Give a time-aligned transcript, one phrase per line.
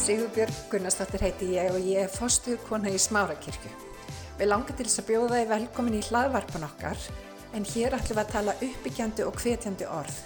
[0.00, 3.68] Sigurbjörg Gunnarsdóttir heiti ég og ég er fostuð kona í Smárakirkju.
[4.38, 7.02] Við langar til þess að bjóða þið velkomin í hlaðvarpan okkar
[7.58, 10.16] en hér ætlum við að tala uppbyggjandi og hvetjandi orð.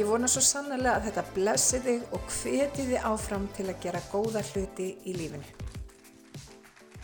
[0.00, 4.02] Ég vona svo sannlega að þetta blessi þig og hveti þig áfram til að gera
[4.10, 5.54] góða hluti í lífinu.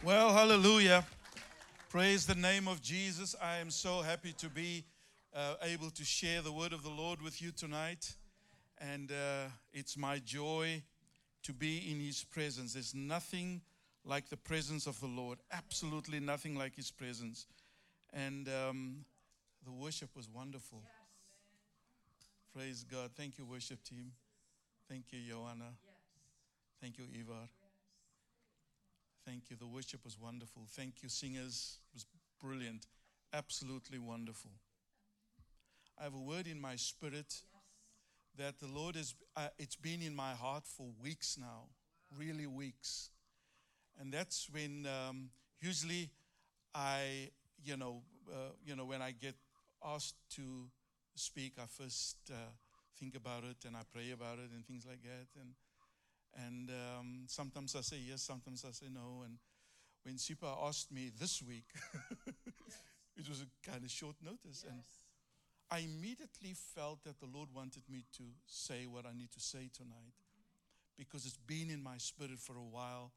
[0.03, 1.05] Well, hallelujah.
[1.89, 3.37] Praise the name of Jesus.
[3.41, 4.85] I am so happy to be
[5.33, 8.17] uh, able to share the word of the Lord with you tonight.
[8.81, 10.83] And uh, it's my joy
[11.45, 12.75] to be in His presence.
[12.75, 13.61] There's nothing
[14.05, 17.47] like the presence of the Lord, absolutely nothing like His presence.
[18.13, 19.05] And um,
[19.65, 20.83] the worship was wonderful.
[22.55, 23.11] Praise God.
[23.17, 24.13] Thank you, worship team.
[24.89, 25.73] Thank you, Joanna.
[26.81, 27.49] Thank you, Ivar.
[29.25, 29.57] Thank you.
[29.57, 30.65] The worship was wonderful.
[30.69, 31.79] Thank you, singers.
[31.93, 32.07] It was
[32.43, 32.87] brilliant.
[33.33, 34.51] Absolutely wonderful.
[35.99, 37.35] I have a word in my spirit
[38.39, 41.69] that the Lord has, uh, it's been in my heart for weeks now,
[42.17, 43.11] really weeks.
[44.01, 45.31] And that's when um,
[45.61, 46.11] usually
[46.75, 47.31] I,
[47.63, 49.35] you know, uh, you know, when I get
[49.85, 50.71] asked to
[51.15, 52.35] speak, I first uh,
[52.99, 55.41] think about it and I pray about it and things like that.
[55.41, 55.55] And
[56.35, 59.23] and um, sometimes I say yes, sometimes I say no.
[59.25, 59.37] And
[60.03, 61.67] when Sipa asked me this week,
[63.17, 64.65] it was a kind of short notice.
[64.69, 64.81] And
[65.73, 69.71] I immediately felt that the Lord wanted me to say what I need to say
[69.75, 70.15] tonight
[70.99, 73.13] because it's been in my spirit for a while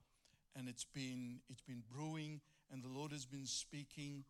[0.55, 2.39] and it's been it's been brewing
[2.71, 4.23] and the Lord has been speaking.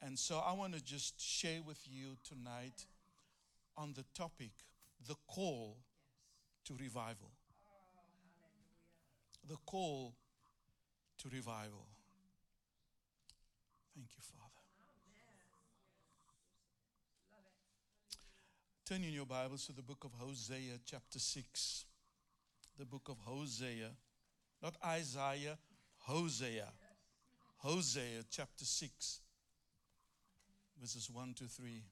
[0.00, 2.86] And so I want to just share with you tonight
[3.76, 4.52] on the topic,
[5.08, 5.78] the call
[6.66, 7.32] to revival
[9.48, 10.14] the call
[11.18, 11.86] to revival.
[13.94, 14.33] Thank you, Father.
[18.86, 21.86] Turn in your Bibles to the book of Hosea, chapter 6.
[22.78, 23.88] The book of Hosea,
[24.62, 25.56] not Isaiah,
[26.00, 26.68] Hosea.
[27.56, 29.20] Hosea, chapter 6,
[30.78, 31.82] verses 1 to 3.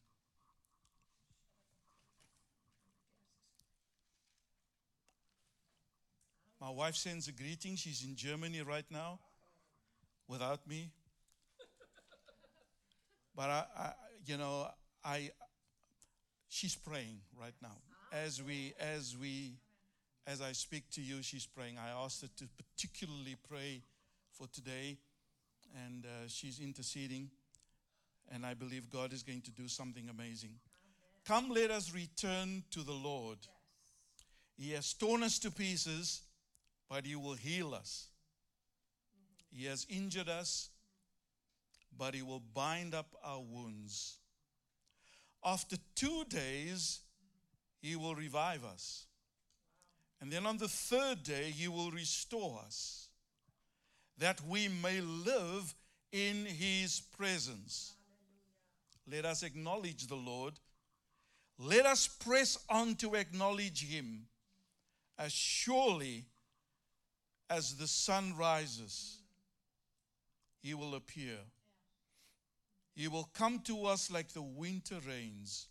[6.60, 7.74] My wife sends a greeting.
[7.76, 9.18] She's in Germany right now
[10.28, 10.90] without me.
[13.34, 13.92] But I, I
[14.26, 14.68] you know,
[15.02, 15.30] I
[16.52, 17.76] she's praying right now.
[18.12, 19.54] As we as we
[20.26, 21.78] as I speak to you, she's praying.
[21.78, 23.82] I asked her to particularly pray
[24.30, 24.98] for today,
[25.86, 27.30] and uh, she's interceding.
[28.32, 30.54] And I believe God is going to do something amazing.
[31.26, 33.38] Come, let us return to the Lord.
[34.56, 36.22] He has torn us to pieces
[36.92, 38.08] but He will heal us.
[39.50, 40.68] He has injured us,
[41.96, 44.18] but He will bind up our wounds.
[45.44, 47.00] After two days,
[47.80, 49.06] He will revive us.
[50.20, 53.08] And then on the third day, He will restore us,
[54.18, 55.74] that we may live
[56.12, 57.94] in His presence.
[59.10, 60.54] Let us acknowledge the Lord.
[61.58, 64.26] Let us press on to acknowledge Him
[65.18, 66.24] as surely
[67.48, 69.18] as the sun rises,
[70.62, 71.36] he will appear.
[72.94, 75.68] He will come to us like the winter rains,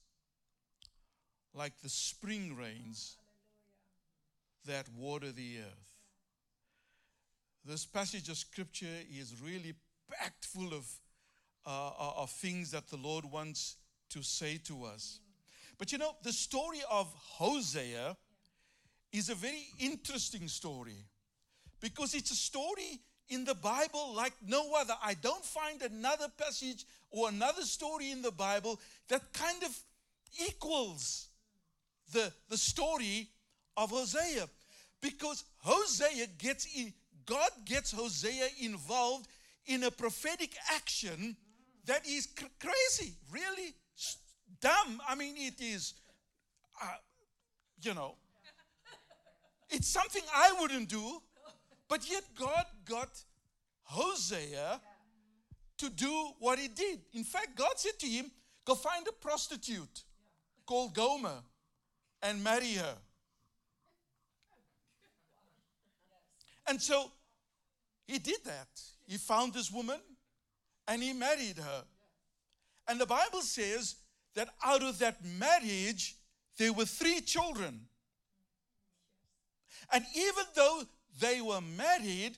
[1.53, 3.17] like the spring rains
[4.65, 5.91] that water the earth.
[7.63, 9.75] This passage of scripture is really
[10.09, 10.87] packed full of,
[11.65, 13.77] uh, of things that the Lord wants
[14.09, 15.19] to say to us.
[15.77, 18.17] But you know, the story of Hosea
[19.11, 21.05] is a very interesting story
[21.79, 22.99] because it's a story
[23.31, 24.93] in the Bible like no other.
[25.01, 29.75] I don't find another passage or another story in the Bible that kind of
[30.47, 31.29] equals
[32.11, 33.29] the, the story
[33.77, 34.47] of Hosea.
[35.01, 36.93] Because Hosea gets in,
[37.25, 39.27] God gets Hosea involved
[39.65, 41.35] in a prophetic action
[41.85, 43.73] that is cr- crazy, really
[44.59, 45.01] dumb.
[45.07, 45.93] I mean, it is,
[46.83, 46.87] uh,
[47.81, 48.15] you know,
[49.69, 51.21] it's something I wouldn't do.
[51.91, 53.09] But yet God got
[53.83, 54.81] Hosea
[55.77, 56.99] to do what he did.
[57.13, 58.31] In fact, God said to him,
[58.65, 60.03] Go find a prostitute
[60.65, 61.41] called Gomer
[62.21, 62.95] and marry her.
[66.67, 67.11] And so
[68.05, 68.67] he did that.
[69.07, 69.99] He found this woman
[70.87, 71.83] and he married her.
[72.87, 73.95] And the Bible says
[74.35, 76.15] that out of that marriage,
[76.57, 77.81] there were three children.
[79.91, 80.83] And even though
[81.19, 82.37] they were married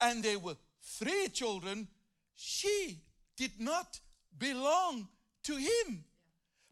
[0.00, 0.56] and they were
[0.98, 1.88] three children,
[2.34, 3.00] she
[3.36, 4.00] did not
[4.38, 5.08] belong
[5.44, 6.04] to him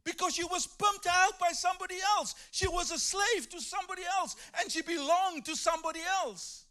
[0.04, 2.34] because she was pumped out by somebody else.
[2.50, 6.64] She was a slave to somebody else and she belonged to somebody else.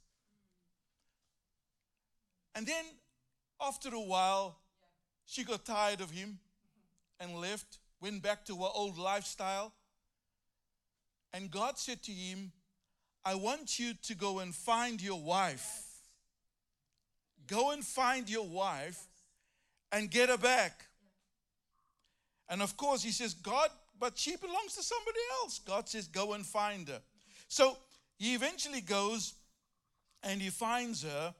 [2.56, 2.86] And then
[3.62, 4.57] after a while,
[5.25, 6.39] she got tired of him
[7.19, 9.71] and left, went back to her old lifestyle.
[11.31, 12.51] And God said to him,
[13.24, 15.91] I want you to go and find your wife.
[17.51, 19.07] Go and find your wife
[19.92, 20.86] and get her back.
[22.48, 23.69] And of course, he says, God,
[24.00, 25.59] but she belongs to somebody else.
[25.59, 27.01] God says, go and find her.
[27.50, 27.75] So
[28.18, 29.33] he eventually goes
[30.24, 31.33] and he finds her.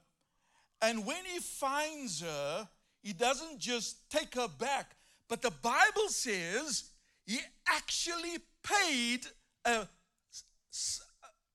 [0.82, 2.68] And when he finds her,
[3.02, 4.94] he doesn't just take her back,
[5.28, 6.90] but the Bible says
[7.24, 7.38] he
[7.68, 9.20] actually paid
[9.64, 9.88] a,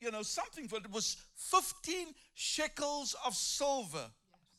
[0.01, 0.85] you know, something for it.
[0.85, 4.07] It was 15 shekels of silver.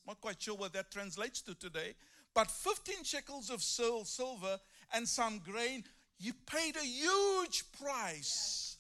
[0.09, 1.95] Not quite sure what that translates to today,
[2.35, 4.59] but 15 shekels of silver
[4.95, 5.85] and some grain.
[6.19, 8.79] He paid a huge price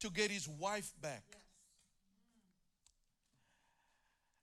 [0.00, 1.22] to get his wife back.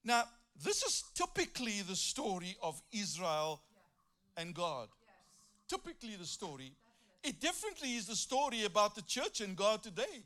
[0.06, 0.24] Now,
[0.64, 3.62] this is typically the story of Israel
[4.38, 4.88] and God.
[5.68, 6.72] Typically, the story.
[7.22, 10.24] It definitely is the story about the church and God today.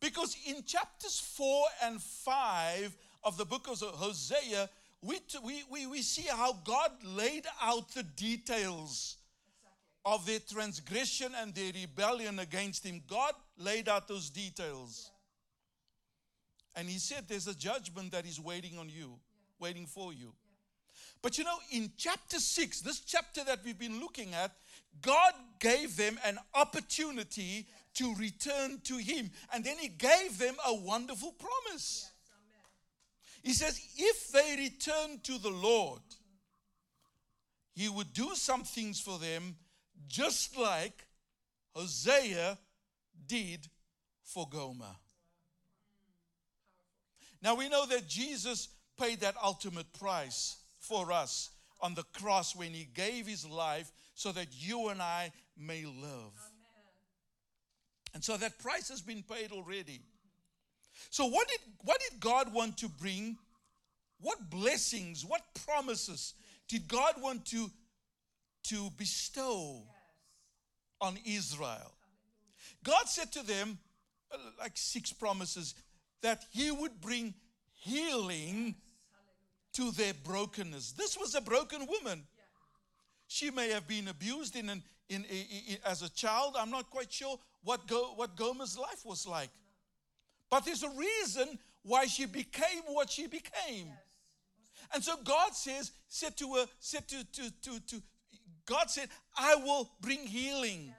[0.00, 4.68] Because in chapters 4 and 5 of the book of Hosea,
[5.02, 9.16] we, we, we, we see how God laid out the details
[10.04, 13.02] of their transgression and their rebellion against Him.
[13.08, 15.10] God laid out those details.
[16.74, 19.18] And He said there's a judgment that is waiting on you,
[19.58, 20.32] waiting for you.
[21.22, 24.52] But you know, in chapter 6, this chapter that we've been looking at,
[25.02, 27.66] God gave them an opportunity
[28.00, 29.30] to return to Him.
[29.52, 32.10] And then He gave them a wonderful promise.
[33.42, 36.00] He says, if they return to the Lord,
[37.74, 39.54] He would do some things for them,
[40.08, 41.04] just like
[41.74, 42.58] Hosea
[43.26, 43.68] did
[44.24, 44.96] for Gomer.
[47.42, 48.68] Now we know that Jesus
[48.98, 51.50] paid that ultimate price for us
[51.82, 56.49] on the cross when He gave His life so that you and I may live.
[58.14, 60.00] And so that price has been paid already.
[61.10, 63.38] So what did what did God want to bring?
[64.20, 66.34] What blessings, what promises
[66.68, 67.70] did God want to
[68.64, 69.82] to bestow
[71.00, 71.92] on Israel?
[72.84, 73.78] God said to them
[74.32, 75.74] uh, like six promises
[76.22, 77.34] that he would bring
[77.72, 78.74] healing
[79.72, 80.92] to their brokenness.
[80.92, 82.24] This was a broken woman.
[83.26, 86.56] She may have been abused in an, in, in, in, as a child.
[86.58, 89.50] I'm not quite sure what, Go, what Gomer's life was like.
[90.48, 93.92] But there's a reason why she became what she became.
[94.94, 98.02] And so God says, said to her, said to, to, to, to
[98.66, 100.94] God said, I will bring healing.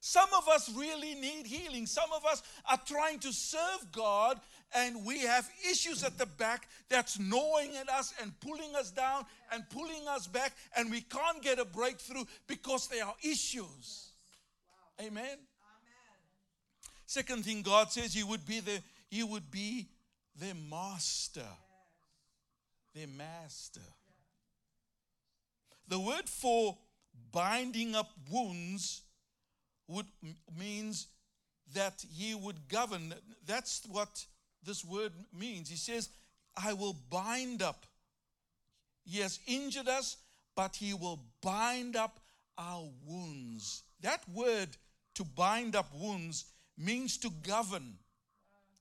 [0.00, 1.86] Some of us really need healing.
[1.86, 4.38] Some of us are trying to serve God
[4.74, 9.24] and we have issues at the back that's gnawing at us and pulling us down
[9.52, 14.10] and pulling us back, and we can't get a breakthrough because there are issues.
[15.00, 15.24] Amen.
[15.24, 15.38] Amen.
[17.06, 18.80] Second thing God says He would be the
[19.10, 19.88] He would be
[20.36, 21.40] their master.
[21.40, 21.48] Yes.
[22.94, 23.80] Their master.
[25.86, 26.76] The word for
[27.32, 29.02] binding up wounds
[29.86, 30.06] would
[30.58, 31.08] means
[31.74, 33.14] that he would govern.
[33.46, 34.24] That's what
[34.64, 35.68] this word means.
[35.68, 36.08] He says,
[36.56, 37.86] I will bind up.
[39.04, 40.16] He has injured us,
[40.56, 42.20] but he will bind up
[42.56, 43.82] our wounds.
[44.00, 44.68] That word
[45.14, 47.94] to bind up wounds means to govern,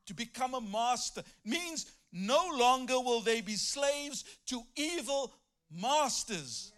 [0.08, 5.34] to become a master, means no longer will they be slaves to evil
[5.72, 6.72] masters,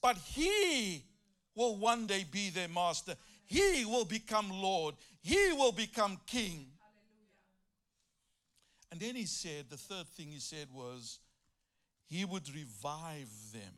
[0.00, 1.04] but he
[1.54, 3.14] will one day be their master.
[3.46, 6.66] He will become Lord, he will become king.
[8.90, 11.18] And then he said, the third thing he said was,
[12.06, 13.74] he would revive them.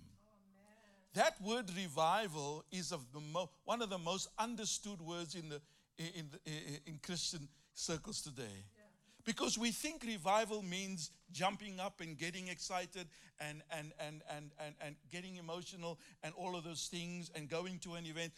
[1.14, 5.61] that word revival is of the mo- one of the most understood words in, the,
[5.99, 6.38] in, the,
[6.87, 8.43] in Christian circles today.
[8.76, 8.85] Yeah.
[9.25, 13.09] Because we think revival means jumping up and getting excited
[13.40, 17.79] and, and, and, and, and, and getting emotional and all of those things and going
[17.81, 18.33] to an event.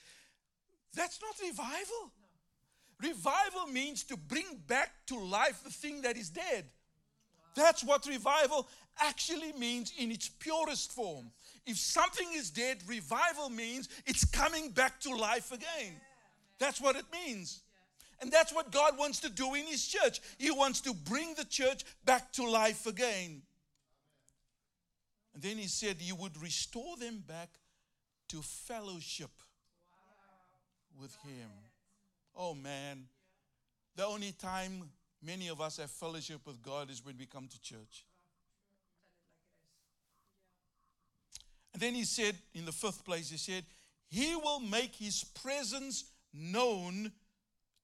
[0.94, 2.12] That's not revival.
[3.02, 6.64] Revival means to bring back to life the thing that is dead.
[7.54, 8.68] That's what revival
[9.00, 11.30] actually means in its purest form.
[11.66, 15.94] If something is dead, revival means it's coming back to life again.
[16.58, 17.62] That's what it means.
[18.20, 20.20] And that's what God wants to do in His church.
[20.38, 23.42] He wants to bring the church back to life again.
[25.34, 27.50] And then He said He would restore them back
[28.28, 29.30] to fellowship
[30.98, 31.50] with Him.
[32.36, 33.04] Oh man,
[33.96, 34.90] the only time
[35.22, 38.06] many of us have fellowship with God is when we come to church.
[41.72, 43.64] And then he said, in the fifth place, he said,
[44.08, 47.12] He will make his presence known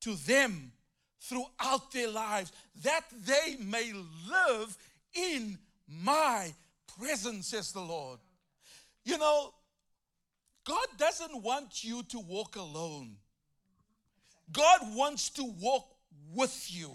[0.01, 0.73] to them
[1.21, 2.53] throughout their lives,
[2.83, 4.77] that they may live
[5.15, 6.53] in my
[6.99, 8.19] presence, says the Lord.
[9.05, 9.53] You know,
[10.65, 13.17] God doesn't want you to walk alone.
[14.53, 15.87] God wants to walk
[16.35, 16.91] with you.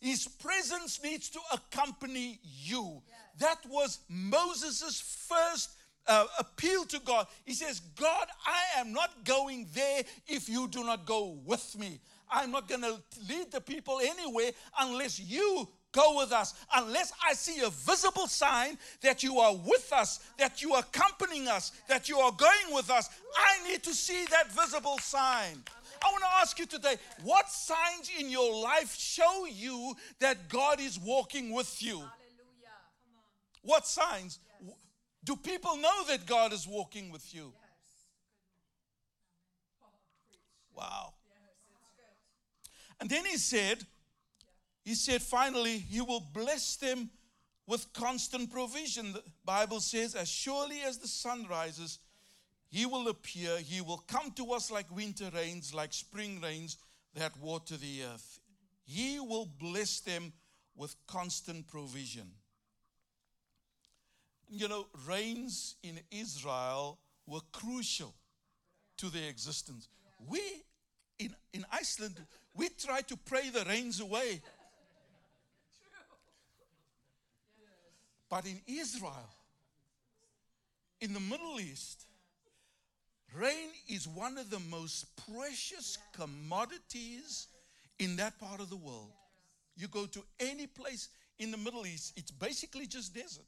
[0.00, 3.02] His presence needs to accompany you.
[3.38, 5.70] That was Moses' first
[6.06, 7.26] uh, appeal to God.
[7.44, 12.00] He says, God, I am not going there if you do not go with me.
[12.30, 16.54] I'm not going to lead the people anywhere unless you go with us.
[16.74, 21.48] Unless I see a visible sign that you are with us, that you are accompanying
[21.48, 25.62] us, that you are going with us, I need to see that visible sign.
[26.02, 30.80] I want to ask you today what signs in your life show you that God
[30.80, 32.02] is walking with you?
[33.62, 34.38] What signs?
[35.22, 37.52] Do people know that God is walking with you?
[40.74, 41.12] Wow.
[43.00, 43.84] And then he said,
[44.82, 47.10] he said, finally, he will bless them
[47.66, 49.12] with constant provision.
[49.12, 51.98] The Bible says, as surely as the sun rises,
[52.70, 53.58] he will appear.
[53.58, 56.76] He will come to us like winter rains, like spring rains
[57.14, 58.38] that water the earth.
[58.84, 60.32] He will bless them
[60.76, 62.30] with constant provision.
[64.48, 68.14] You know, rains in Israel were crucial
[68.98, 69.88] to their existence.
[70.28, 70.40] We
[71.18, 72.16] in, in Iceland,
[72.54, 74.40] we try to pray the rains away.
[78.28, 79.28] But in Israel,
[81.00, 82.06] in the Middle East,
[83.38, 87.48] rain is one of the most precious commodities
[87.98, 89.12] in that part of the world.
[89.76, 91.08] You go to any place
[91.38, 93.44] in the Middle East, it's basically just desert.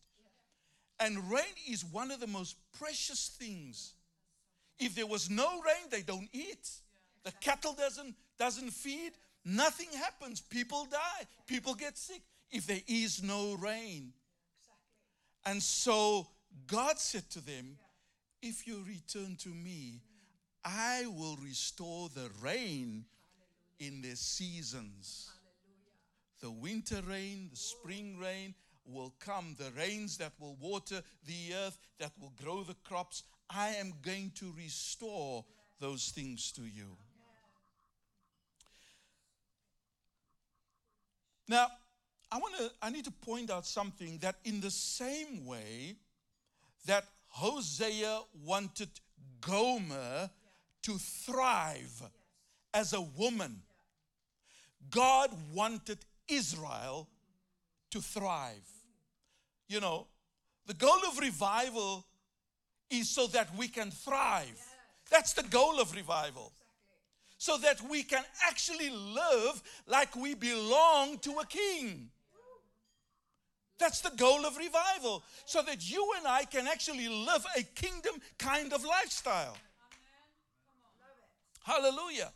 [0.98, 3.94] And rain is one of the most precious things.
[4.78, 6.70] If there was no rain, they don't eat.
[7.24, 9.12] The cattle doesn't doesn't feed,
[9.44, 10.40] nothing happens.
[10.40, 14.12] People die, people get sick if there is no rain.
[15.44, 16.26] And so
[16.66, 17.78] God said to them,
[18.42, 20.00] If you return to me,
[20.64, 23.04] I will restore the rain
[23.78, 25.30] in the seasons.
[26.40, 31.78] The winter rain, the spring rain will come, the rains that will water the earth,
[32.00, 33.22] that will grow the crops.
[33.48, 35.44] I am going to restore
[35.78, 36.96] those things to you.
[41.48, 41.68] Now,
[42.30, 45.96] I want to I need to point out something that in the same way
[46.86, 48.90] that Hosea wanted
[49.40, 50.30] Gomer
[50.82, 52.02] to thrive
[52.74, 53.62] as a woman,
[54.90, 55.98] God wanted
[56.28, 57.08] Israel
[57.90, 58.68] to thrive.
[59.68, 60.06] You know,
[60.66, 62.04] the goal of revival
[62.90, 64.60] is so that we can thrive.
[65.10, 66.52] That's the goal of revival
[67.42, 72.08] so that we can actually live like we belong to a king.
[73.82, 78.14] That's the goal of revival, so that you and I can actually live a kingdom
[78.38, 79.56] kind of lifestyle.
[81.64, 82.30] Hallelujah.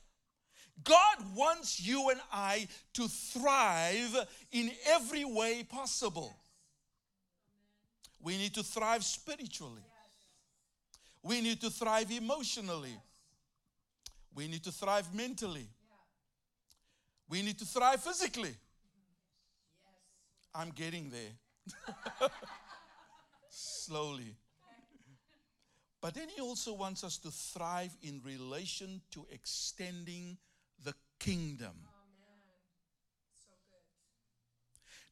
[0.82, 6.36] God wants you and I to thrive in every way possible.
[8.20, 9.84] We need to thrive spiritually.
[11.22, 12.96] We need to thrive emotionally.
[14.34, 15.68] We need to thrive mentally.
[17.28, 18.56] We need to thrive physically.
[20.56, 22.28] I'm getting there.
[23.50, 24.34] Slowly.
[26.00, 30.38] But then he also wants us to thrive in relation to extending
[30.84, 31.74] the kingdom.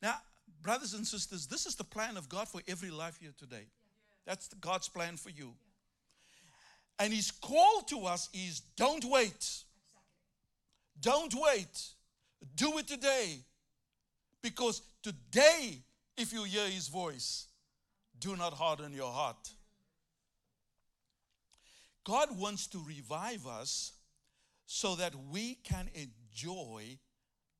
[0.01, 0.15] Now,
[0.63, 3.67] brothers and sisters, this is the plan of God for every life here today.
[4.27, 5.53] That's God's plan for you.
[6.99, 9.65] And his call to us is don't wait.
[11.01, 11.89] Don't wait.
[12.55, 13.41] Do it today.
[14.43, 15.83] Because today,
[16.17, 17.47] if you hear his voice,
[18.19, 19.51] do not harden your heart.
[22.05, 23.93] God wants to revive us
[24.67, 26.99] so that we can enjoy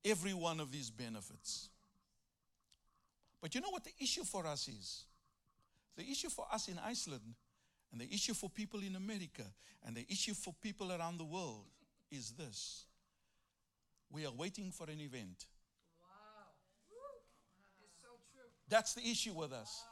[0.03, 1.69] every one of these benefits.
[3.41, 5.03] But you know what the issue for us is?
[5.97, 7.35] The issue for us in Iceland
[7.91, 9.43] and the issue for people in America
[9.85, 11.65] and the issue for people around the world
[12.11, 12.85] is this
[14.11, 15.45] we are waiting for an event.
[16.01, 16.53] Wow.
[18.01, 18.07] So
[18.69, 19.83] That's the issue with us.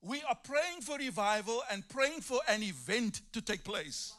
[0.00, 4.14] We are praying for revival and praying for an event to take place.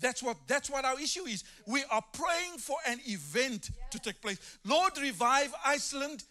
[0.00, 1.44] That's what that's what our issue is.
[1.66, 4.38] We are praying for an event to take place.
[4.64, 6.24] Lord, revive Iceland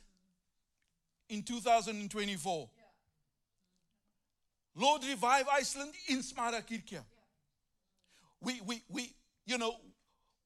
[1.29, 2.69] in 2024.
[4.75, 7.01] Lord, revive Iceland in Smárakirkja.
[8.41, 9.13] We, we, we,
[9.45, 9.75] you know,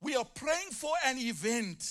[0.01, 1.83] we are praying for an event.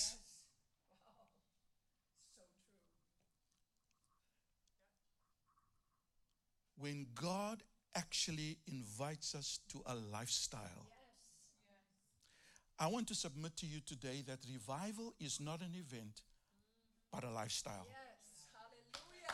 [6.86, 7.64] When God
[7.96, 10.86] actually invites us to a lifestyle.
[12.78, 16.22] I want to submit to you today that revival is not an event,
[17.12, 17.88] but a lifestyle.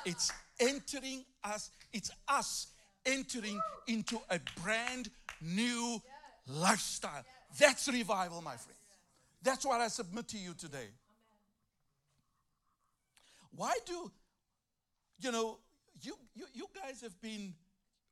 [0.06, 2.68] It's entering us, it's us
[3.04, 5.10] entering into a brand
[5.42, 6.00] new
[6.48, 7.22] lifestyle.
[7.58, 8.78] That's revival, my friend.
[9.42, 10.88] That's what I submit to you today.
[13.54, 14.10] Why do,
[15.20, 15.58] you know,
[16.04, 17.54] you, you, you guys have been,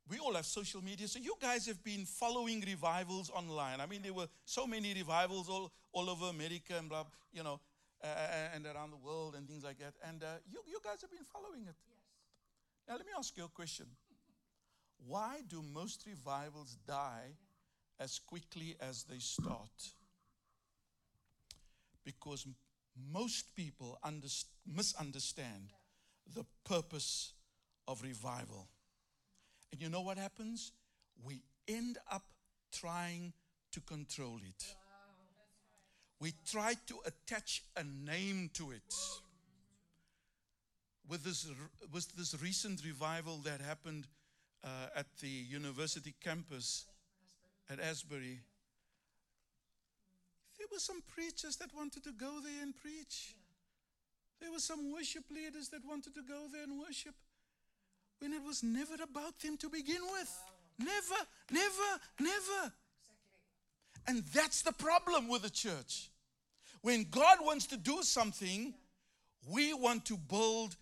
[0.09, 3.79] we all have social media, so you guys have been following revivals online.
[3.79, 7.59] I mean, there were so many revivals all, all over America and blah, you know,
[8.03, 8.07] uh,
[8.55, 9.93] and around the world and things like that.
[10.07, 11.75] And uh, you, you guys have been following it.
[11.87, 11.97] Yes.
[12.87, 13.85] Now, let me ask you a question.
[15.07, 17.35] Why do most revivals die
[17.99, 19.93] as quickly as they start?
[22.03, 22.45] Because
[23.11, 24.27] most people under,
[24.65, 25.73] misunderstand
[26.35, 27.33] the purpose
[27.91, 28.67] of revival.
[29.71, 30.71] And you know what happens?
[31.23, 32.23] We end up
[32.71, 33.33] trying
[33.73, 34.75] to control it.
[36.19, 38.93] We try to attach a name to it.
[41.09, 41.47] With this,
[41.91, 44.07] with this recent revival that happened
[44.63, 46.85] uh, at the university campus
[47.69, 48.39] at Asbury,
[50.57, 53.35] there were some preachers that wanted to go there and preach.
[54.39, 57.15] There were some worship leaders that wanted to go there and worship
[58.21, 60.39] when it was never about them to begin with.
[60.77, 62.73] Never, never, never.
[64.07, 66.09] And that's the problem with the church.
[66.81, 68.73] When God wants to do something,
[69.49, 70.75] we want to build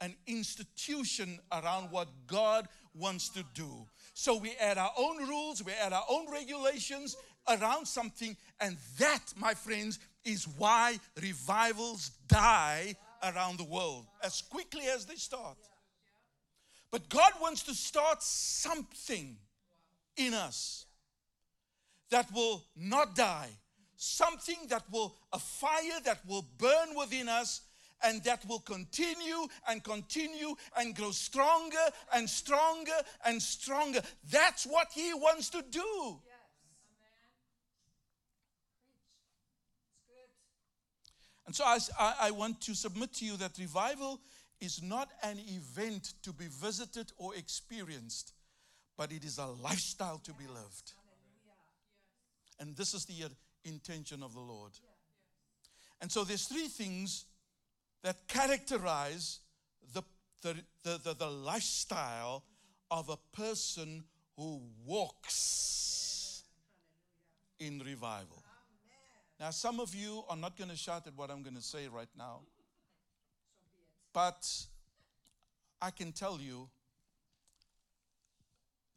[0.00, 3.86] an institution around what God wants to do.
[4.14, 7.16] So we add our own rules, we add our own regulations
[7.48, 14.84] around something, and that, my friends, is why revivals die around the world as quickly
[14.86, 15.56] as they start.
[16.90, 19.36] But God wants to start something
[20.16, 20.86] in us
[22.10, 23.50] that will not die,
[23.96, 27.62] something that will, a fire that will burn within us
[28.02, 31.76] and that will continue and continue and grow stronger
[32.14, 32.92] and stronger
[33.24, 34.00] and stronger.
[34.30, 36.20] That's what He wants to do.
[41.46, 41.78] And so I,
[42.20, 44.20] I, want to submit to you that revival
[44.60, 48.32] is not an event to be visited or experienced,
[48.96, 50.92] but it is a lifestyle to be lived.
[52.58, 53.30] And this is the
[53.64, 54.72] intention of the Lord.
[56.00, 57.24] And so there's three things
[58.02, 59.40] that characterize
[59.94, 60.02] the,
[60.42, 62.44] the, the, the, the lifestyle
[62.90, 64.04] of a person
[64.36, 66.42] who walks
[67.58, 68.42] in revival.
[69.40, 71.86] Now, some of you are not going to shout at what I'm going to say
[71.88, 72.40] right now.
[74.12, 74.48] But
[75.80, 76.68] I can tell you,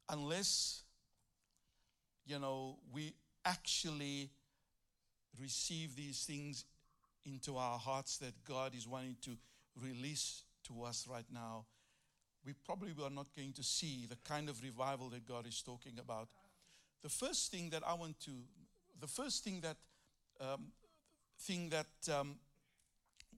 [0.10, 0.84] unless,
[2.26, 3.14] you know, we
[3.46, 4.30] actually
[5.40, 6.66] receive these things
[7.26, 9.32] into our hearts that God is wanting to
[9.82, 11.66] release to us right now,
[12.46, 15.94] we probably are not going to see the kind of revival that God is talking
[16.00, 16.30] about.
[17.04, 18.32] The first thing that I want to,
[19.00, 19.78] the first thing that,
[20.40, 20.72] um,
[21.40, 22.36] thing that um,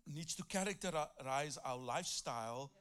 [0.06, 2.72] needs to characterize our lifestyle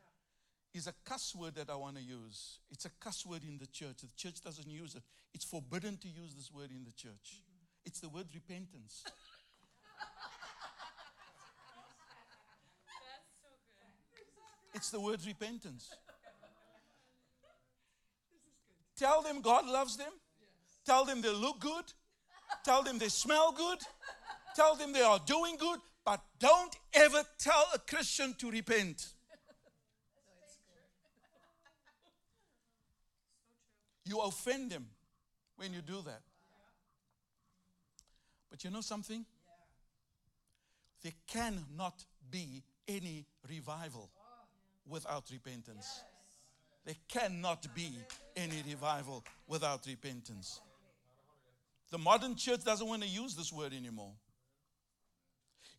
[0.74, 2.58] is a cuss word that I want to use.
[2.70, 3.98] It's a cuss word in the church.
[4.02, 5.02] The church doesn't use it.
[5.34, 7.42] It's forbidden to use this word in the church.
[7.84, 9.04] It's the word repentance.
[14.74, 15.90] It's the word repentance.
[18.96, 20.12] Tell them God loves them.
[20.86, 21.84] Tell them they look good.
[22.64, 23.78] Tell them they smell good.
[24.56, 25.78] Tell them they are doing good.
[26.04, 29.06] But don't ever tell a Christian to repent.
[34.04, 34.86] You offend them
[35.56, 36.22] when you do that.
[38.50, 39.24] But you know something?
[41.02, 44.10] There cannot be any revival
[44.88, 46.02] without repentance.
[46.84, 47.92] There cannot be
[48.36, 50.60] any revival without repentance.
[51.90, 54.12] The modern church doesn't want to use this word anymore.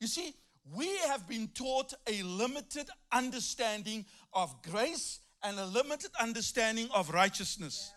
[0.04, 0.34] You see,
[0.76, 7.94] we have been taught a limited understanding of grace and a limited understanding of righteousness.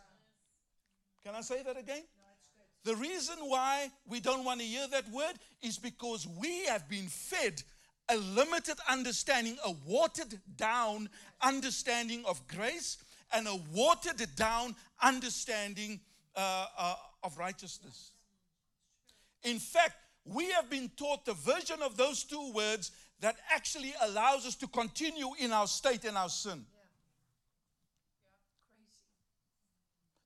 [1.24, 2.04] Can I say that again?
[2.84, 7.08] The reason why we don't want to hear that word is because we have been
[7.08, 7.60] fed
[8.08, 11.08] a limited understanding, a watered down
[11.42, 12.98] understanding of grace,
[13.32, 15.98] and a watered down understanding
[16.36, 18.12] uh, uh, of righteousness.
[19.42, 24.44] In fact, we have been taught the version of those two words that actually allows
[24.44, 26.64] us to continue in our state and our sin.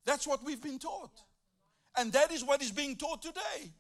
[0.07, 1.13] That's what we've been taught.
[1.97, 3.71] And that is what is being taught today.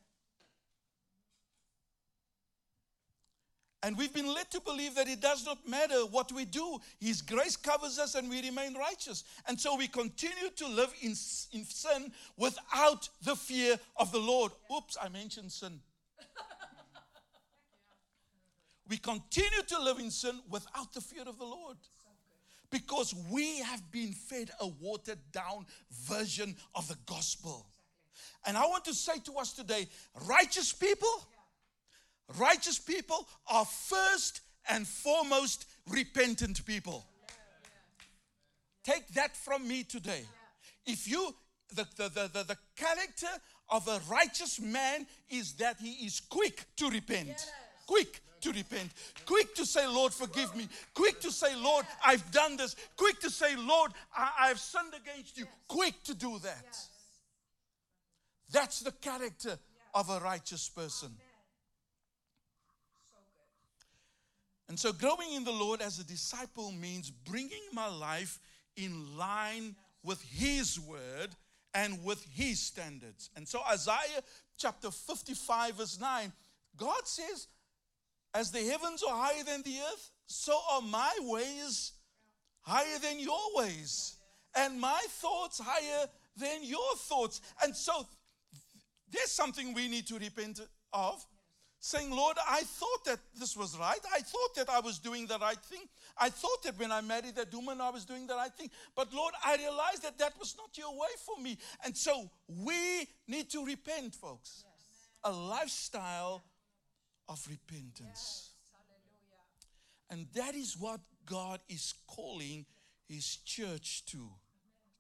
[3.83, 6.79] And we've been led to believe that it does not matter what we do.
[7.01, 9.25] His grace covers us and we remain righteous.
[9.49, 11.11] And so we continue to live in,
[11.53, 14.53] in sin without the fear of the Lord.
[14.77, 15.81] Oops, I mentioned sin.
[18.91, 21.79] We continue to live in sin without the fear of the Lord.
[22.71, 25.67] Because we have been fed a watered down
[26.09, 27.67] version of the gospel.
[28.47, 29.89] And I want to say to us today
[30.27, 31.09] righteous people
[32.39, 37.05] Righteous people are first and foremost repentant people.
[38.85, 40.23] Take that from me today.
[40.87, 41.35] If you,
[41.75, 43.27] the, the, the, the, the character
[43.69, 47.51] of a righteous man is that he is quick to repent.
[47.87, 48.91] Quick to repent.
[49.27, 50.69] Quick to say, Lord, forgive me.
[50.95, 52.77] Quick to say, Lord, I've done this.
[52.97, 55.47] Quick to say, Lord, I, have sinned against you.
[55.69, 56.79] Quick to do that.
[58.53, 59.59] That's the character
[59.95, 61.11] of a righteous person.
[64.69, 68.39] And so, growing in the Lord as a disciple means bringing my life
[68.77, 69.75] in line
[70.05, 71.31] with His word
[71.75, 73.31] and with His standards.
[73.35, 74.23] And so, Isaiah
[74.57, 76.33] chapter 55, verse 9,
[76.77, 77.49] God says,
[78.35, 81.93] As the heavens are higher than the earth, so are my ways
[82.63, 84.17] higher than your ways,
[84.55, 87.41] and my thoughts higher than your thoughts.
[87.63, 88.07] And so,
[89.11, 90.61] there's something we need to repent
[90.93, 91.27] of
[91.81, 93.99] saying, Lord, I thought that this was right.
[94.15, 95.81] I thought that I was doing the right thing.
[96.17, 98.71] I thought that when I married that woman, I was doing the right thing.
[98.95, 101.57] But Lord, I realized that that was not your way for me.
[101.85, 104.65] And so we need to repent, folks.
[104.65, 105.09] Yes.
[105.25, 106.45] A lifestyle
[107.31, 108.03] of repentance.
[108.05, 108.51] Yes.
[110.11, 112.67] And that is what God is calling
[113.09, 114.19] his church to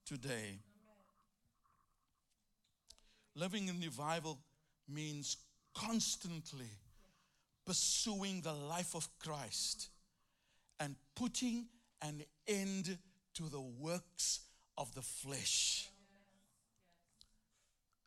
[0.06, 0.60] today.
[3.34, 4.38] Living in revival
[4.88, 5.36] means
[5.74, 6.70] constantly
[7.66, 9.88] pursuing the life of Christ
[10.78, 11.66] and putting
[12.02, 12.98] an end
[13.34, 14.40] to the works
[14.78, 15.88] of the flesh.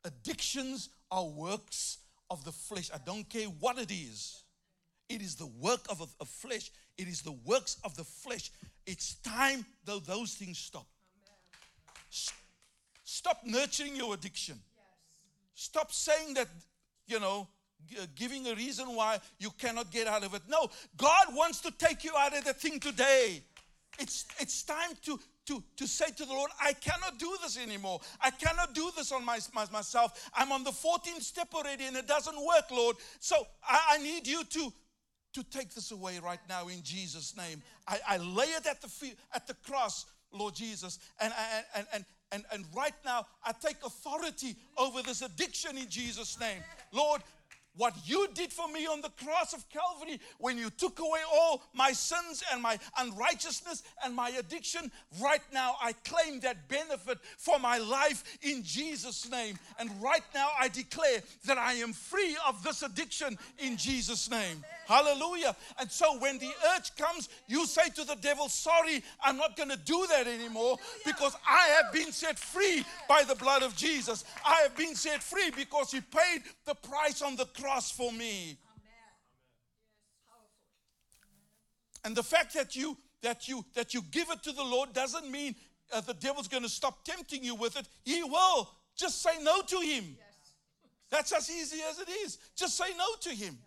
[0.05, 1.99] Addictions are works
[2.33, 2.89] of the flesh.
[2.93, 4.43] I don't care what it is.
[5.07, 6.71] It is the work of a, flesh.
[6.97, 8.51] It is the works of the flesh.
[8.85, 10.87] It's time though those things stop.
[13.03, 14.59] Stop nurturing your addiction.
[15.53, 16.47] Stop saying that,
[17.05, 17.47] you know,
[18.15, 20.41] giving a reason why you cannot get out of it.
[20.49, 23.43] No, God wants to take you out of the thing today.
[23.99, 27.99] It's, it's time to, to, to say to the Lord, I cannot do this anymore.
[28.21, 30.29] I cannot do this on my, my, myself.
[30.35, 32.95] I'm on the 14th step already and it doesn't work, Lord.
[33.19, 34.73] So I, I need you to,
[35.33, 37.61] to take this away right now in Jesus' name.
[37.87, 40.99] I, I lay it at the, feet, at the cross, Lord Jesus.
[41.19, 41.33] And,
[41.75, 46.63] and, and, and, and right now, I take authority over this addiction in Jesus' name.
[46.91, 47.21] Lord,
[47.75, 51.63] what you did for me on the cross of Calvary when you took away all
[51.73, 54.91] my sins and my unrighteousness and my addiction.
[55.21, 59.57] Right now, I claim that benefit for my life in Jesus' name.
[59.79, 64.63] And right now, I declare that I am free of this addiction in Jesus' name.
[64.85, 65.55] Hallelujah.
[65.79, 69.69] And so when the urge comes, you say to the devil, Sorry, I'm not going
[69.69, 74.25] to do that anymore because I have been set free by the blood of Jesus.
[74.45, 78.57] I have been set free because he paid the price on the cross for me.
[82.03, 85.31] And the fact that you that you that you give it to the Lord doesn't
[85.31, 85.55] mean
[85.93, 87.87] uh, the devil's going to stop tempting you with it.
[88.03, 88.69] He will.
[88.95, 90.17] Just say no to him.
[91.09, 92.37] That's as easy as it is.
[92.55, 93.57] Just say no to him.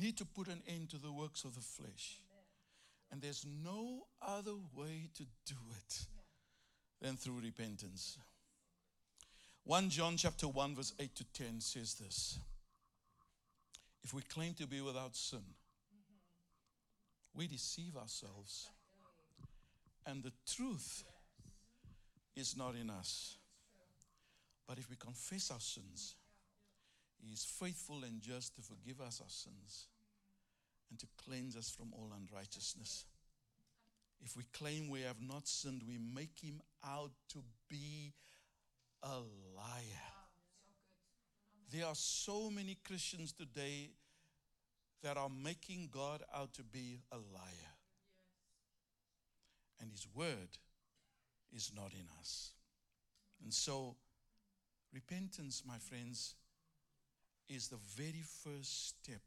[0.00, 2.20] Need to put an end to the works of the flesh.
[3.10, 6.06] And there's no other way to do it
[7.00, 8.18] than through repentance.
[9.64, 12.38] 1 John chapter 1 verse 8 to 10 says this.
[14.02, 15.42] If we claim to be without sin,
[17.34, 18.68] we deceive ourselves.
[20.06, 21.04] And the truth
[22.34, 23.36] is not in us.
[24.66, 26.14] But if we confess our sins,
[27.44, 29.86] faithful and just to forgive us our sins
[30.90, 33.04] and to cleanse us from all unrighteousness.
[34.20, 38.12] If we claim we have not sinned, we make him out to be
[39.02, 39.18] a
[39.56, 40.08] liar.
[41.70, 43.90] There are so many Christians today
[45.02, 47.72] that are making God out to be a liar.
[49.80, 50.48] And his word
[51.54, 52.52] is not in us.
[53.42, 53.94] And so,
[54.92, 56.34] repentance, my friends,
[57.48, 59.20] is the very first step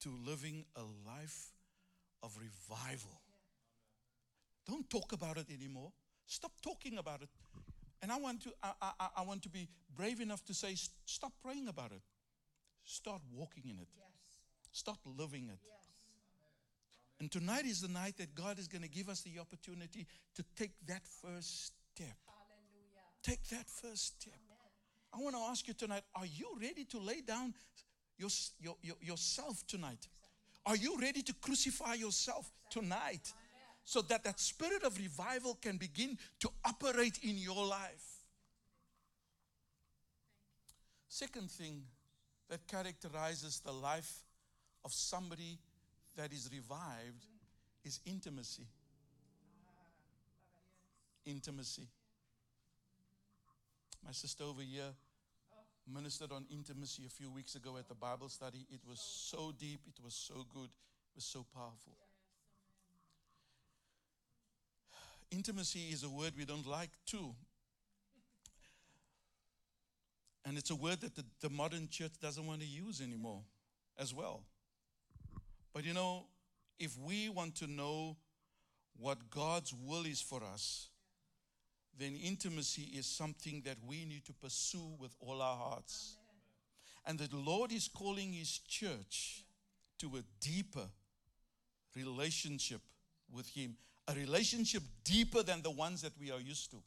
[0.00, 1.52] to living a life
[2.22, 3.20] of revival.
[4.66, 5.92] Don't talk about it anymore.
[6.26, 7.28] Stop talking about it.
[8.02, 10.74] And I want to, I, I, I want to be brave enough to say,
[11.04, 12.02] stop praying about it.
[12.84, 13.88] Start walking in it.
[13.96, 14.06] Yes.
[14.72, 15.58] Start living it.
[15.64, 15.84] Yes.
[17.20, 20.44] And tonight is the night that God is going to give us the opportunity to
[20.56, 22.16] take that first step.
[22.26, 23.06] Hallelujah.
[23.22, 24.34] Take that first step.
[25.14, 27.54] I want to ask you tonight are you ready to lay down
[28.18, 30.08] your, your, your, yourself tonight?
[30.66, 33.32] Are you ready to crucify yourself tonight?
[33.84, 38.22] So that that spirit of revival can begin to operate in your life.
[41.08, 41.82] Second thing
[42.48, 44.24] that characterizes the life
[44.84, 45.58] of somebody
[46.16, 47.26] that is revived
[47.84, 48.66] is intimacy.
[51.26, 51.86] Intimacy.
[54.04, 54.92] My sister over here
[55.92, 58.66] ministered on intimacy a few weeks ago at the Bible study.
[58.70, 61.96] It was so deep, it was so good, it was so powerful.
[65.30, 67.34] Intimacy is a word we don't like too.
[70.44, 73.40] And it's a word that the, the modern church doesn't want to use anymore
[73.98, 74.42] as well.
[75.72, 76.26] But you know,
[76.78, 78.16] if we want to know
[78.98, 80.88] what God's will is for us,
[81.98, 86.16] then intimacy is something that we need to pursue with all our hearts.
[87.06, 89.44] And the Lord is calling His church
[89.98, 90.86] to a deeper
[91.94, 92.80] relationship
[93.32, 93.76] with Him,
[94.08, 96.82] a relationship deeper than the ones that we are used to.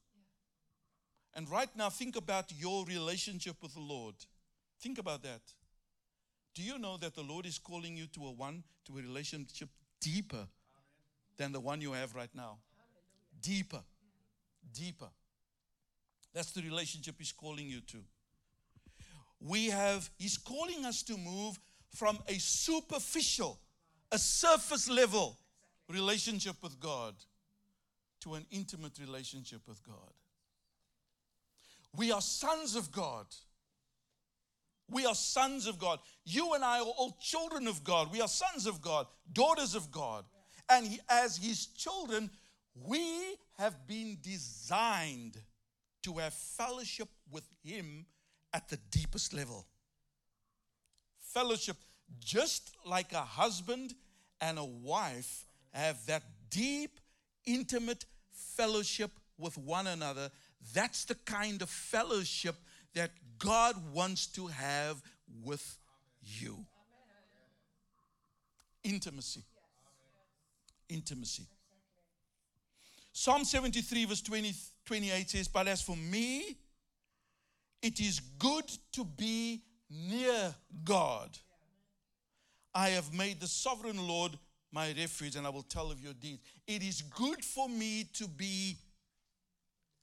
[1.36, 4.16] And right now, think about your relationship with the Lord.
[4.82, 5.42] Think about that.
[6.56, 9.70] Do you know that the Lord is calling you to a one, to a relationship
[10.02, 10.48] deeper
[11.38, 12.58] than the one you have right now?
[13.40, 13.82] Deeper.
[14.74, 15.10] Deeper.
[16.34, 17.98] That's the relationship He's calling you to.
[19.40, 21.60] We have, He's calling us to move
[21.96, 23.60] from a superficial,
[24.12, 25.38] a surface level
[25.90, 27.16] relationship with God
[28.22, 30.14] to an intimate relationship with God.
[31.96, 33.26] We are sons of God.
[34.90, 36.00] We are sons of God.
[36.26, 38.12] You and I are all children of God.
[38.12, 40.24] We are sons of God, daughters of God.
[40.70, 42.30] And he, as His children,
[42.86, 45.38] we have been designed
[46.04, 48.06] to have fellowship with Him
[48.54, 49.66] at the deepest level.
[51.34, 51.78] Fellowship,
[52.20, 53.94] just like a husband
[54.40, 57.00] and a wife have that deep,
[57.46, 60.30] intimate fellowship with one another.
[60.74, 62.56] That's the kind of fellowship
[62.94, 65.02] that God wants to have
[65.44, 65.78] with
[66.24, 66.66] you.
[68.84, 69.44] Intimacy.
[70.90, 71.44] Intimacy.
[73.20, 74.54] Psalm 73, verse 20,
[74.86, 76.56] 28 says, But as for me,
[77.82, 80.54] it is good to be near
[80.84, 81.36] God.
[82.76, 84.38] I have made the sovereign Lord
[84.72, 86.44] my refuge, and I will tell of your deeds.
[86.68, 88.78] It is good for me to be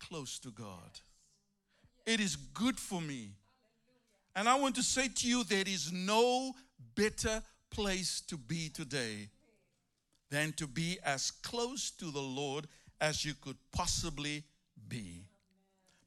[0.00, 0.98] close to God.
[2.04, 3.30] It is good for me.
[4.34, 6.52] And I want to say to you, there is no
[6.96, 9.28] better place to be today
[10.32, 12.66] than to be as close to the Lord
[13.04, 14.42] as you could possibly
[14.88, 15.20] be.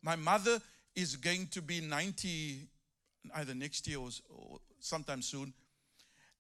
[0.02, 0.60] My mother
[0.96, 2.62] is going to be 90
[3.36, 5.54] either next year or, or sometime soon.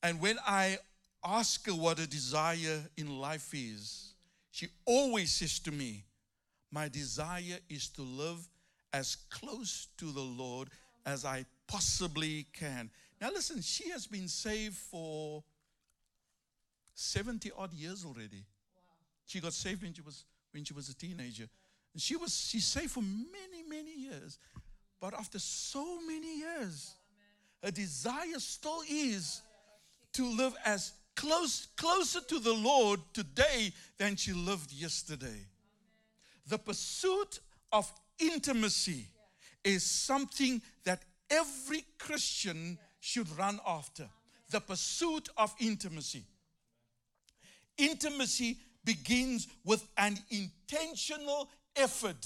[0.01, 0.79] And when I
[1.23, 4.13] ask her what a desire in life is,
[4.49, 6.03] she always says to me,
[6.71, 8.39] My desire is to live
[8.93, 10.69] as close to the Lord
[11.05, 12.89] as I possibly can.
[13.21, 15.43] Now, listen, she has been saved for
[16.95, 18.43] 70 odd years already.
[19.27, 21.47] She got saved when she was, when she was a teenager.
[21.93, 24.39] And she was she saved for many, many years.
[24.99, 26.95] But after so many years,
[27.63, 29.41] her desire still is
[30.13, 35.45] to live as close, closer to the Lord today than she lived yesterday.
[36.47, 37.39] The pursuit
[37.71, 39.07] of intimacy
[39.63, 44.07] is something that every Christian should run after.
[44.49, 46.23] The pursuit of intimacy.
[47.77, 48.57] Intimacy
[48.87, 52.25] begins with an intentional effort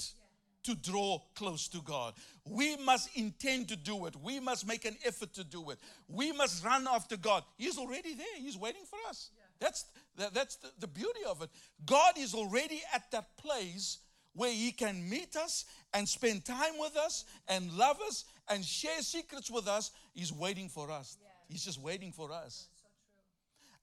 [0.62, 2.14] to draw close to God.
[2.48, 4.14] We must intend to do it.
[4.22, 5.78] We must make an effort to do it.
[6.06, 7.42] We must run after God.
[7.58, 9.30] He's already there, He's waiting for us.
[9.58, 11.50] That's, that, that's the, the beauty of it.
[11.84, 13.98] God is already at that place
[14.34, 19.00] where He can meet us and spend time with us and love us and share
[19.00, 19.90] secrets with us.
[20.14, 21.18] He's waiting for us.
[21.48, 22.68] He's just waiting for us.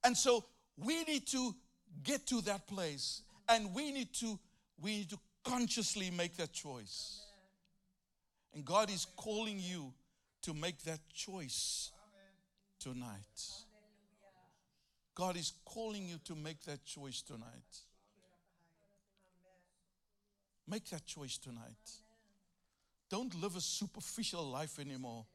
[0.05, 0.45] And so
[0.77, 1.53] we need to
[2.03, 4.39] get to that place and we need to
[4.81, 7.21] we need to consciously make that choice.
[8.53, 9.93] And God is calling you
[10.43, 11.91] to make that choice
[12.79, 13.19] tonight.
[15.15, 17.77] God is calling you to make that choice tonight.
[20.67, 21.91] Make that choice tonight.
[23.09, 25.25] Don't live a superficial life anymore.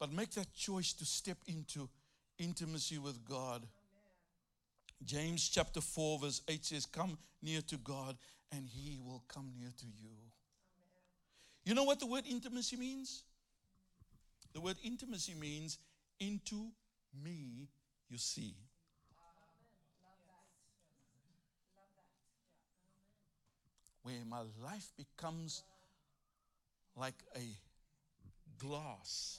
[0.00, 1.88] But make that choice to step into
[2.38, 3.66] intimacy with God.
[5.04, 8.16] James chapter 4, verse 8 says, Come near to God,
[8.52, 10.10] and he will come near to you.
[11.64, 13.22] You know what the word intimacy means?
[14.54, 15.78] The word intimacy means
[16.18, 16.72] into
[17.24, 17.68] me
[18.08, 18.54] you see.
[24.02, 25.62] Where my life becomes
[26.96, 27.46] like a
[28.58, 29.38] glass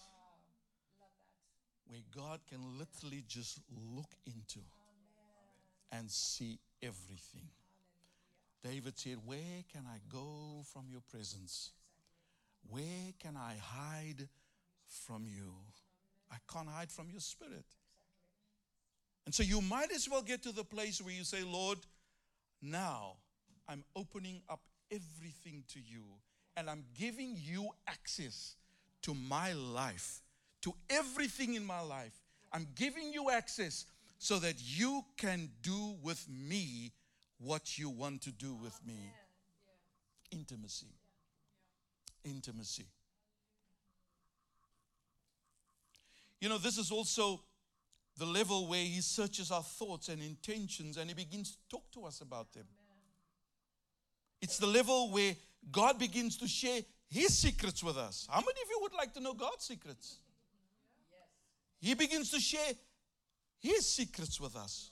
[1.87, 3.59] where God can literally just
[3.95, 4.59] look into
[5.91, 7.47] and see everything.
[8.63, 11.71] David said, Where can I go from your presence?
[12.69, 14.27] Where can I hide
[14.87, 15.53] from you?
[16.31, 17.65] I can't hide from your spirit.
[19.25, 21.79] And so you might as well get to the place where you say, Lord,
[22.61, 23.13] now
[23.67, 26.03] I'm opening up everything to you
[26.57, 28.55] and I'm giving you access
[29.03, 30.21] to my life,
[30.61, 32.19] to everything in my life.
[32.51, 33.85] I'm giving you access
[34.19, 36.91] so that you can do with me
[37.39, 39.13] what you want to do with me.
[40.29, 40.93] Intimacy.
[42.25, 42.85] Intimacy.
[46.41, 47.41] You know, this is also
[48.17, 52.03] the level where He searches our thoughts and intentions and He begins to talk to
[52.03, 52.65] us about them.
[54.41, 55.33] It's the level where
[55.71, 58.27] God begins to share His secrets with us.
[58.29, 60.17] How many of you would like to know God's secrets?
[61.79, 62.73] He begins to share
[63.59, 64.91] His secrets with us,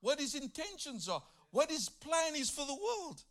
[0.00, 3.22] what His intentions are, what His plan is for the world,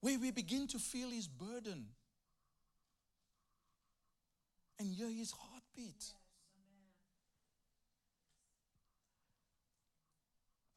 [0.00, 1.86] where we begin to feel His burden
[4.78, 6.04] and hear His heartbeat.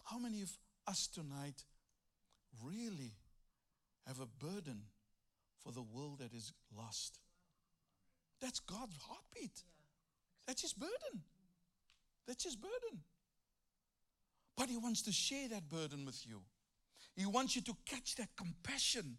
[0.05, 0.51] How many of
[0.87, 1.63] us tonight
[2.63, 3.13] really
[4.07, 4.81] have a burden
[5.63, 7.19] for the world that is lost?
[8.41, 9.63] That's God's heartbeat.
[10.47, 11.23] That's His burden.
[12.29, 13.01] That's His burden.
[14.55, 16.41] But He wants to share that burden with you.
[17.15, 19.17] He wants you to catch that compassion.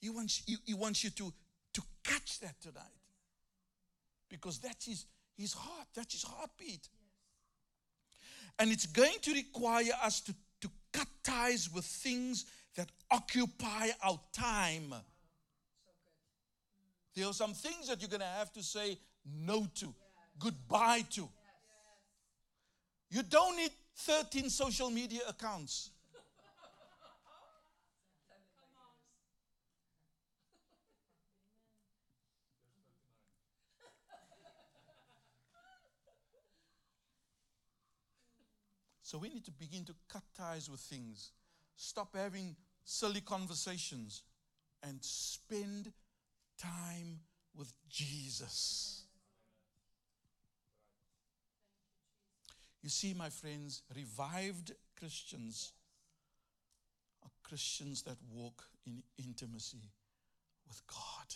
[0.00, 1.32] He wants, he, he wants you to,
[1.72, 2.82] to catch that tonight.
[4.28, 6.88] Because that's his, his heart, that's his heartbeat.
[8.58, 12.44] And it's going to require us to, to cut ties with things
[12.76, 14.92] that occupy our time.
[17.14, 19.94] There are some things that you're going to have to say no to,
[20.38, 21.28] goodbye to.
[23.10, 25.90] You don't need 13 social media accounts.
[39.02, 41.30] So we need to begin to cut ties with things,
[41.76, 44.22] stop having silly conversations,
[44.82, 45.92] and spend
[46.58, 47.20] time
[47.56, 48.93] with Jesus.
[52.84, 55.72] You see, my friends, revived Christians
[57.22, 59.90] are Christians that walk in intimacy
[60.68, 61.34] with God.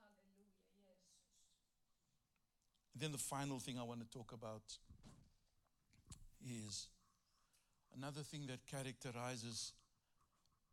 [0.00, 0.48] Hallelujah!
[2.94, 4.62] And then the final thing I want to talk about
[6.42, 6.88] is
[7.94, 9.74] another thing that characterizes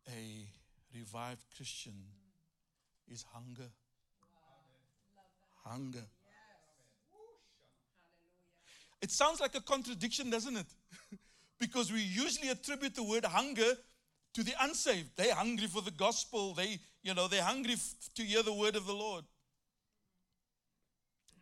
[0.07, 0.47] a
[0.97, 1.95] revived Christian
[3.11, 3.69] is hunger.
[5.65, 6.05] Hunger.
[9.01, 10.65] It sounds like a contradiction, doesn't it?
[11.59, 13.73] because we usually attribute the word hunger
[14.33, 15.11] to the unsaved.
[15.15, 16.53] They're hungry for the gospel.
[16.53, 19.23] They, you know, they're hungry f- to hear the word of the Lord.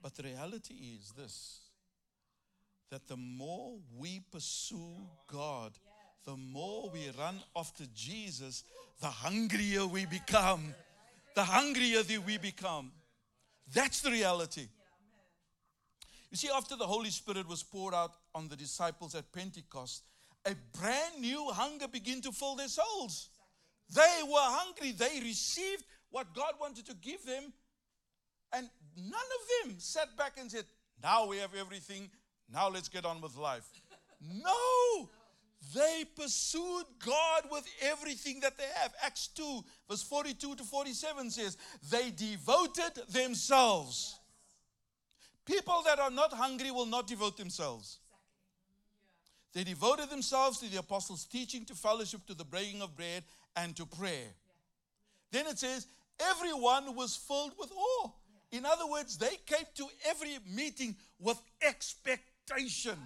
[0.01, 1.61] But the reality is this
[2.89, 4.95] that the more we pursue
[5.27, 5.73] God,
[6.25, 8.63] the more we run after Jesus,
[9.01, 10.73] the hungrier we become.
[11.35, 12.91] The hungrier we become.
[13.73, 14.67] That's the reality.
[16.29, 20.03] You see, after the Holy Spirit was poured out on the disciples at Pentecost,
[20.45, 23.29] a brand new hunger began to fill their souls.
[23.93, 24.91] They were hungry.
[24.91, 27.53] They received what God wanted to give them.
[28.53, 30.65] And none of them sat back and said,
[31.01, 32.09] Now we have everything.
[32.51, 33.67] Now let's get on with life.
[34.21, 35.09] No!
[35.73, 38.93] They pursued God with everything that they have.
[39.01, 41.57] Acts 2, verse 42 to 47 says,
[41.89, 44.19] They devoted themselves.
[45.47, 47.99] People that are not hungry will not devote themselves.
[49.53, 53.23] They devoted themselves to the apostles' teaching, to fellowship, to the breaking of bread,
[53.55, 54.35] and to prayer.
[55.31, 55.87] Then it says,
[56.19, 58.11] everyone was filled with awe.
[58.51, 62.97] In other words, they came to every meeting with expectation.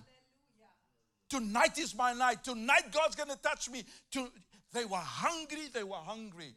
[1.30, 2.44] Tonight is my night.
[2.44, 3.84] Tonight God's going to touch me.
[4.12, 4.28] To,
[4.74, 5.68] they were hungry.
[5.72, 6.54] They were hungry.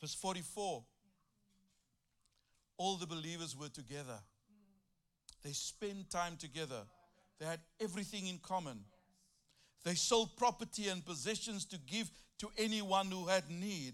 [0.00, 0.82] Verse 44
[2.80, 4.18] All the believers were together.
[5.44, 6.80] They spent time together.
[7.38, 8.80] They had everything in common.
[9.84, 13.92] They sold property and possessions to give to anyone who had need.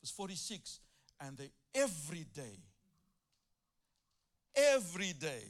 [0.00, 0.78] Verse 46
[1.20, 2.60] And they every day,
[4.54, 5.42] every day,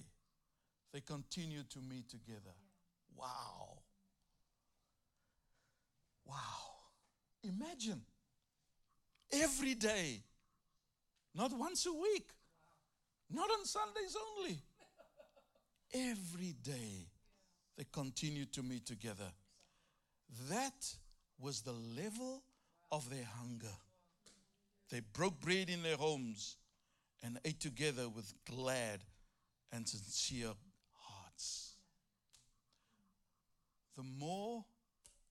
[0.95, 2.57] they continued to meet together.
[3.15, 3.81] Wow.
[6.25, 6.35] Wow.
[7.43, 8.01] Imagine
[9.31, 10.23] every day,
[11.35, 12.31] not once a week,
[13.31, 14.59] not on Sundays only.
[15.95, 17.07] Every day
[17.77, 19.31] they continued to meet together.
[20.51, 20.95] That
[21.39, 22.43] was the level
[22.91, 23.75] of their hunger.
[24.91, 26.57] They broke bread in their homes
[27.23, 29.01] and ate together with glad
[29.73, 30.53] and sincere
[30.95, 31.75] hearts.
[33.97, 34.65] The more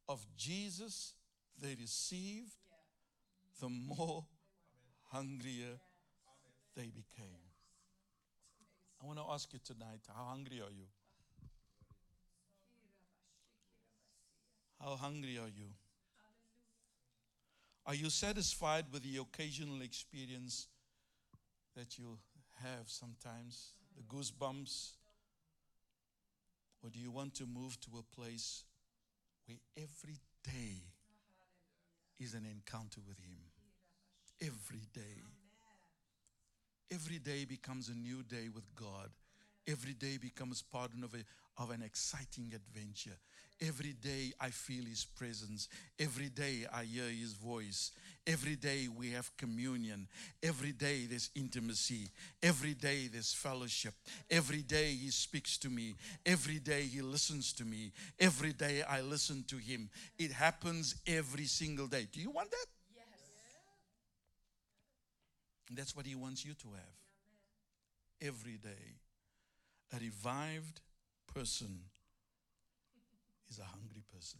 [0.07, 1.13] of Jesus
[1.59, 2.53] they received,
[3.59, 4.25] the more
[5.11, 5.79] hungrier
[6.77, 7.41] they became.
[9.01, 10.85] I want to ask you tonight how hungry are you?
[14.79, 15.69] How hungry are you?
[17.85, 20.67] Are you satisfied with the occasional experience
[21.75, 22.19] that you
[22.61, 24.91] have sometimes, the goosebumps?
[26.83, 28.63] Or do you want to move to a place
[29.47, 30.83] where every day
[32.19, 33.39] is an encounter with Him?
[34.41, 35.23] Every day.
[36.91, 39.09] Every day becomes a new day with God.
[39.67, 43.17] Every day becomes part of, a, of an exciting adventure.
[43.59, 45.67] Every day I feel His presence.
[45.99, 47.91] Every day I hear His voice.
[48.25, 50.07] Every day we have communion.
[50.41, 52.07] Every day there's intimacy.
[52.41, 53.93] Every day there's fellowship.
[54.29, 55.95] Every day He speaks to me.
[56.25, 57.91] Every day He listens to me.
[58.19, 59.89] Every day I listen to Him.
[60.17, 62.07] It happens every single day.
[62.09, 62.76] Do you want that?
[65.71, 68.95] That's what He wants you to have every day.
[69.95, 70.81] A revived
[71.33, 71.79] person
[73.49, 74.39] is a hungry person.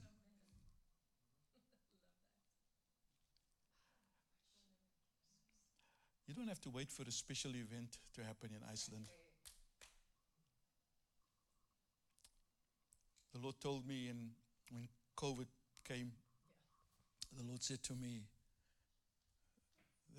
[6.28, 9.05] You don't have to wait for a special event to happen in Iceland.
[13.34, 14.32] The Lord told me in,
[14.71, 15.45] when COVID
[15.88, 16.11] came,
[17.38, 18.23] the Lord said to me,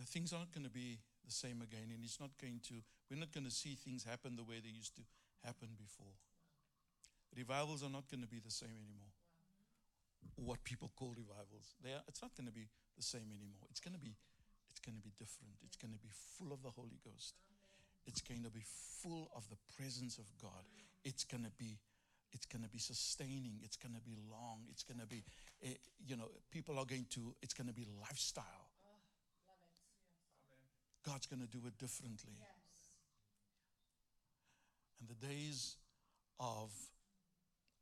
[0.07, 2.74] things aren't going to be the same again, and it's not going to,
[3.11, 5.03] we're not going to see things happen the way they used to
[5.44, 6.14] happen before.
[7.36, 9.12] Revivals are not going to be the same anymore.
[10.36, 13.66] What people call revivals, they are, it's not going to be the same anymore.
[13.70, 14.14] It's going to be,
[14.70, 15.59] it's going to be different.
[15.62, 17.34] It's going to be full of the Holy Ghost.
[18.07, 18.64] It's going to be
[19.03, 20.64] full of the presence of God.
[21.05, 21.78] It's going to be,
[22.32, 23.61] it's going to be sustaining.
[23.62, 24.64] It's going to be long.
[24.70, 25.22] It's going to be,
[25.62, 25.76] eh,
[26.07, 27.34] you know, people are going to.
[27.42, 28.67] It's going to be lifestyle.
[31.18, 32.36] God's going to do it differently.
[35.00, 35.74] And the days
[36.38, 36.70] of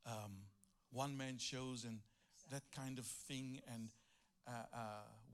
[0.07, 0.33] um,
[0.91, 1.99] one man shows and
[2.51, 3.91] that kind of thing and
[4.49, 4.79] uh, uh,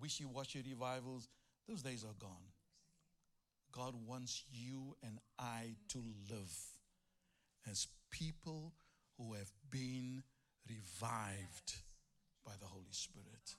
[0.01, 1.29] wishy washy revivals,
[1.69, 2.51] those days are gone.
[3.71, 5.99] God wants you and I to
[6.29, 6.57] live
[7.71, 8.73] as people
[9.17, 10.25] who have been
[10.69, 11.75] revived
[12.45, 13.55] by the Holy Spirit.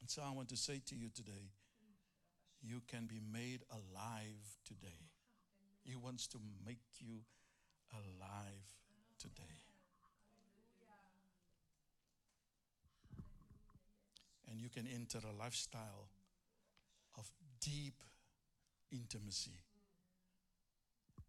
[0.00, 1.50] And so I want to say to you today
[2.62, 5.08] you can be made alive today.
[5.82, 7.20] He wants to make you
[7.92, 8.66] alive
[9.18, 9.64] today.
[14.50, 16.08] And you can enter a lifestyle
[17.16, 17.30] of
[17.60, 18.02] deep
[18.90, 19.58] intimacy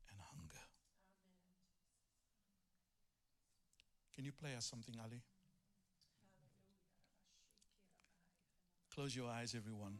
[0.10, 0.66] and hunger.
[4.16, 5.22] Can you play us something, Ali?
[8.94, 10.00] Close your eyes, everyone.